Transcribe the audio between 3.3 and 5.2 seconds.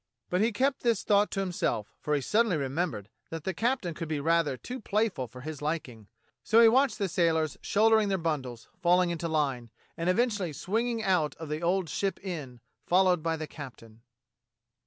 the captain could be rather too play